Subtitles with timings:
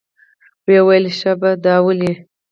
[0.67, 2.13] ويې ويل شابه دا واله.